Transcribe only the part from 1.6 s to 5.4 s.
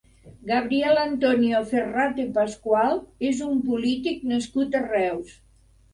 Ferrate Pascual és un polític nascut a Reus.